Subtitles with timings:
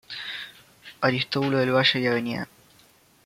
[0.99, 2.47] Aristóbulo del Valle y Av.